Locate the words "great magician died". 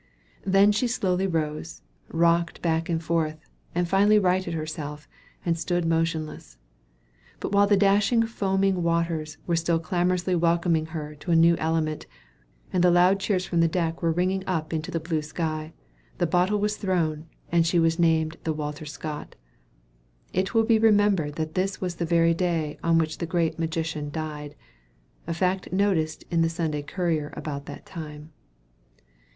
23.27-24.55